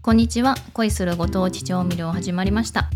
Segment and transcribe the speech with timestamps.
[0.00, 0.54] こんにちは。
[0.72, 2.88] 恋するご当地調味料始まりました。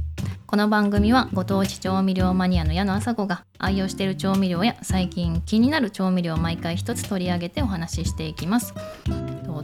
[0.47, 8.73] この番組はご当地調味料マニアの矢野麻子が愛用している調味料や最近気になる調味料を毎回一つ取り上げてお話ししていきます。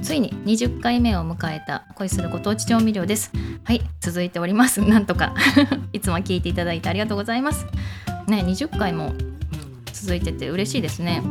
[0.03, 3.33] ついに20回目を迎えた恋するご当地調味料です。
[3.65, 4.81] はい続いております。
[4.85, 5.35] なんとか
[5.93, 7.67] いつも聞いていただいてありがとうございます。
[8.27, 9.13] ね20回も
[9.93, 11.23] 続いてて嬉しいですね。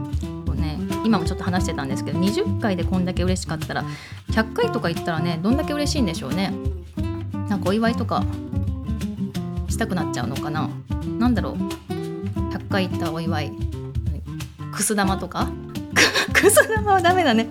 [0.56, 3.86] ね今もちょっと話してたんですけど20回でこんだけ嬉しかったら
[4.38, 6.54] 100回とか言ったらねどんだけ嬉しいんでしょうね。
[7.50, 8.24] なんかお祝いとか
[9.68, 10.70] したくなっちゃうのかな。
[11.18, 11.54] 何だろう。
[12.52, 13.52] 100回行ったお祝い。
[14.72, 15.50] くす玉とか？
[16.34, 17.50] くす玉はダメだね。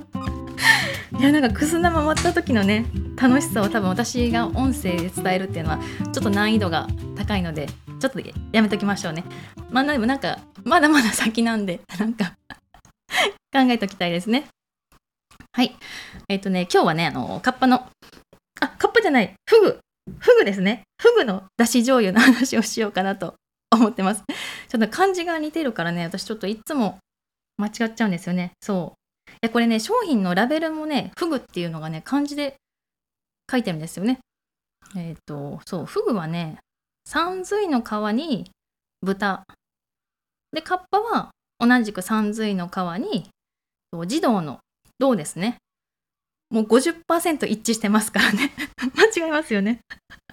[1.19, 5.79] いやなんかくす玉割った時のね楽しさを多分私が音声で伝えるっていうのは
[6.13, 7.67] ちょっと難易度が高いので
[7.99, 8.21] ちょっと
[8.53, 9.25] やめときましょうね。
[9.71, 12.35] まあでもなんかまだまだ先なんでなんか
[13.53, 14.47] 考えときたいですね。
[15.57, 15.75] はい。
[16.29, 17.87] えっ、ー、とね今日はねあのカッパの
[18.61, 19.79] あカッパじゃないフグ。
[20.19, 20.83] フグですね。
[21.01, 23.37] フグのだし醤油の話をしようかなと
[23.73, 24.23] 思ってます。
[24.69, 26.99] ちょっと漢字が似てるからね私ちょっといつも
[27.57, 28.53] 間違っちゃうんですよね。
[28.61, 29.33] そう。
[29.41, 32.57] やこれね商品のラベルもねフグっていうのがね漢字で
[33.51, 34.19] 書いてるんですよね。
[34.95, 35.87] えっ、ー、とそう。
[35.87, 36.59] フグはね
[37.07, 38.51] 三髄の皮に
[39.01, 39.43] 豚。
[40.53, 43.31] でカッパは同じく三髄の皮に
[44.07, 44.61] 児童の
[44.99, 45.59] 銅ですね。
[46.51, 48.53] もう50%一致してますからね。
[48.95, 49.81] 間違いますよね。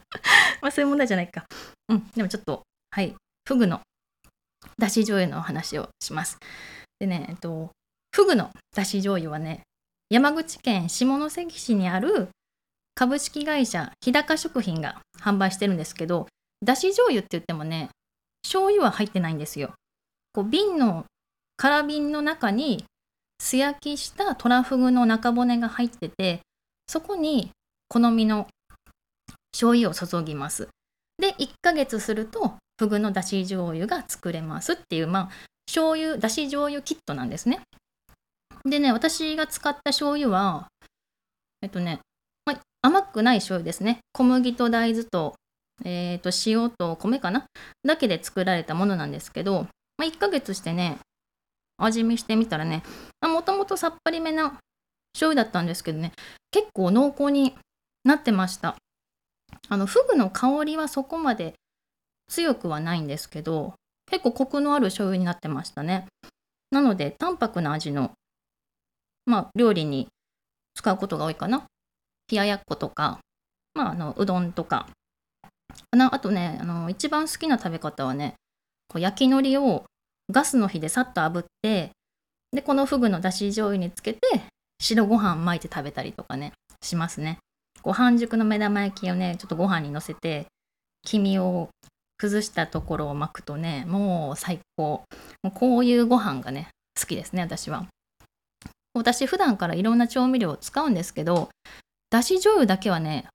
[0.62, 1.46] まあそういう問題じゃないか。
[1.90, 2.08] うん。
[2.16, 3.16] でもちょっとはい。
[3.46, 3.82] フグの
[4.78, 6.38] だし醤油のお話をします。
[7.00, 7.72] でねえっと
[8.16, 9.62] フグのだし醤油はね
[10.10, 12.30] 山口県下関市にある
[12.96, 16.28] 株式会社日高食品が販売してるんですけど
[16.64, 17.90] だし醤油って言ってもね
[18.44, 19.74] 醤油は入ってないんですよ。
[20.34, 21.06] こう瓶の
[21.58, 22.86] 空瓶の中に
[23.40, 26.42] 素焼きしたトラフグの中骨が入ってて
[26.88, 27.52] そこに
[27.90, 28.48] 好みの
[29.52, 30.70] 醤油を注ぎます。
[31.18, 35.30] で1ヶ月するとフグのだし醤油が作れますっていうまあ
[35.68, 37.62] 醤油だし醤油キットなんですね。
[38.66, 40.68] でね、私が使った醤油は、
[41.62, 42.00] えっとね、
[42.46, 44.00] ま甘くない醤油ですね。
[44.14, 45.36] 小麦と大豆と、
[45.84, 47.46] えー、と塩と米かな？
[47.86, 49.68] だけで作られたものなんですけど、
[49.98, 50.98] まあ、1ヶ月してね、
[51.78, 52.84] 味見してみたらね、
[53.28, 54.60] もともとさっぱりめな
[55.14, 56.12] 醤油だったんですけどね、
[56.52, 57.56] 結構濃厚に
[58.04, 58.76] なってました。
[59.70, 61.54] あの、フグの香りはそこまで
[62.28, 63.74] 強くはないんですけど、
[64.10, 66.08] 結構コクのある醤油になってましたね。
[66.72, 68.12] なので、淡白な味の
[69.26, 70.08] まあ、料理に
[70.76, 71.66] 使うことが多いかな。
[72.30, 73.20] 冷ややっことか、
[73.74, 74.88] まあ、あのうどんとか。
[75.92, 78.36] あとねあの、一番好きな食べ方はね、
[78.88, 79.86] こう焼き海苔を
[80.32, 81.92] ガスの火でさっと炙って、
[82.54, 84.20] で、このフグのだし醤油につけて、
[84.80, 87.40] 白ご飯巻いて食べたりとかね、しますね。
[87.82, 90.46] こう半熟の目玉焼きをね、ちょっとご飯にのせて、
[91.02, 91.70] 黄身を
[92.18, 95.04] 崩したところを巻くとね、もう最高。
[95.42, 96.70] もうこういうご飯がね、
[97.00, 97.88] 好きですね、私は。
[98.94, 101.50] 私普段からいろんな調味料を使うんですけど
[102.10, 103.26] だし醤油だけはね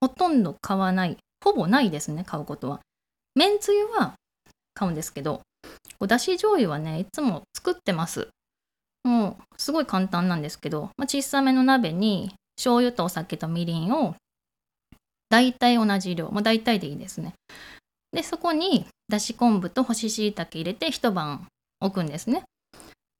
[0.00, 2.80] ほとんど買わないほぼないですね買うことは
[3.34, 4.14] めんつゆは
[4.74, 5.40] 買うんですけど
[6.06, 8.28] だし醤油はねいつも作ってます
[9.04, 14.14] もうすごい簡単なんですけど、まあ、小さめの鍋に醤油とお酒とみりんを
[15.30, 17.34] 大体同じ量、まあ、大体でいいですね。
[18.12, 21.46] でそこにだし昆布と干し椎茸入れて一晩
[21.80, 22.44] 置くんですね。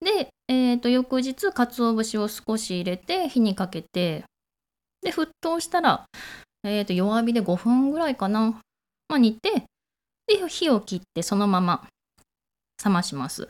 [0.00, 4.24] で、えー、と翌日鰹節を少し入れて火にかけて
[5.02, 6.06] で沸騰したら、
[6.64, 8.60] えー、と弱火で5分ぐらいかな、
[9.08, 9.64] まあ、煮て
[10.26, 11.86] で火を切ってそのまま
[12.84, 13.48] 冷まします、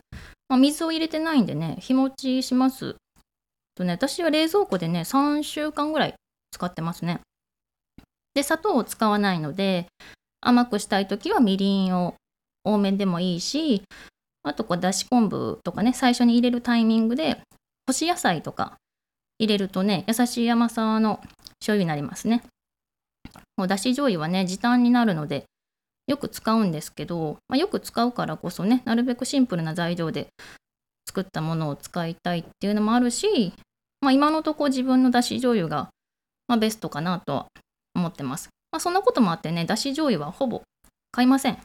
[0.51, 2.97] まあ、水を入れてないんでね日持ちします
[3.77, 6.15] とね私は冷蔵庫でね3週間ぐらい
[6.51, 7.21] 使ってますね
[8.35, 9.87] で砂糖を使わないので
[10.41, 12.17] 甘くしたい時はみりんを
[12.65, 13.83] 多めでもいいし
[14.43, 17.41] あとこうだし昆布とかね最初に入れるタイミングで
[17.87, 18.77] 干し野菜とか
[19.39, 21.21] 入れるとね優しい甘さの
[21.61, 22.43] 醤油になりますね。
[23.57, 25.45] もうだし醤油はね時短になるので
[26.11, 30.27] よく使うんですけど、まあ、よく使うからこそねなるべくシンプルな材料で
[31.07, 33.53] 作ったものを使いたいっていうのもあるし、
[34.01, 35.89] まあ、今のとこ自分のだし醤油が、
[36.49, 37.47] まあ、ベストかなとは
[37.95, 38.49] 思ってます。
[38.73, 40.63] まあ、そんなこともあってねだし醤油はほぼ
[41.13, 41.59] 買いません。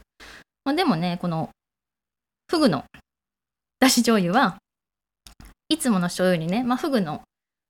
[0.63, 1.49] まあ、でもねこの
[2.51, 2.83] フグの
[3.79, 4.59] だし醤油は
[5.69, 7.23] いつもの醤油にね、まあ、フグの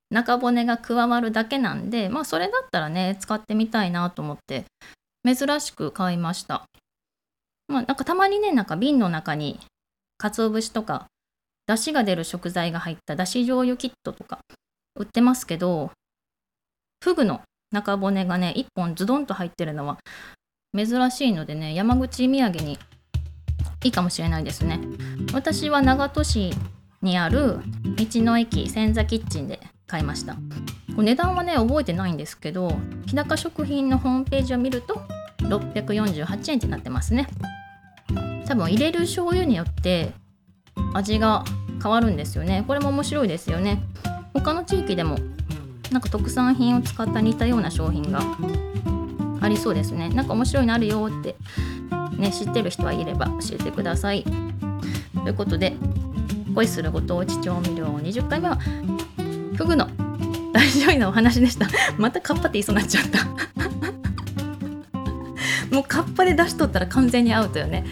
[0.09, 4.65] 中骨が加わるだけなんで、まあ、それだったらね使ってみたいなと思って
[5.25, 6.65] 珍しく買いました。
[7.67, 9.59] まあ、なんかたまにねなんか瓶の中に
[10.17, 11.07] 鰹節とか
[11.67, 14.39] 出汁が出る食材が入っただし醤油キットとか
[14.95, 15.91] 売ってますけど
[17.03, 17.41] フグの
[17.71, 19.97] 中骨がね1本ズドンと入ってるのは
[20.75, 22.77] 珍しいのでね山口土産に
[23.83, 24.79] いいかもしれないですね
[25.33, 26.53] 私は長門市
[27.01, 27.59] にある
[27.97, 30.35] 道の駅千座キッチンで買いました
[30.95, 32.71] 値段はね覚えてないんですけど
[33.05, 35.01] 日高食品のホームページを見ると
[35.49, 37.27] 648円ってなってますね。
[38.45, 40.11] 多分入れる醤油によって
[40.93, 41.43] 味が
[41.81, 42.63] 変わるんですよね。
[42.67, 43.81] これも面白いですよね。
[44.33, 45.17] 他の地域でも
[45.91, 48.21] なんか特産品を使った似たような商品が
[49.41, 50.09] ありそうですね。
[50.09, 51.35] なんか面白いのあるよって
[52.17, 54.23] ね知ってる人はいれば教えてください。
[55.23, 55.73] ということで
[56.53, 58.57] 恋するご当地調味料20回目は
[59.55, 59.89] フグの
[60.53, 61.67] 大丈夫なお話でした。
[61.97, 63.64] またカッパって言いそうになっちゃった。
[65.71, 67.83] もうカッパで出しとったら完全にアウトよね。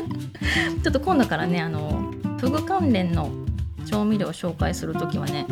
[0.82, 3.30] ちょっと今度からねあのフグ関連の
[3.86, 5.46] 調味料を紹介する時はね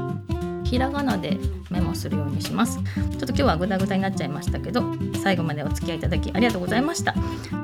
[0.64, 1.38] ひらがなで
[1.70, 2.78] メモするようにします。
[2.78, 4.82] ちょっと今日はグダグダになっちゃいましたけど
[5.22, 7.14] 最後までお付き合いいただきありがとうございました。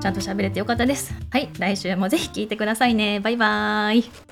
[0.00, 1.14] ちゃんと喋れてよかったです。
[1.30, 3.20] はい来週もぜひ聞いてくださいね。
[3.20, 4.23] バイバーイ。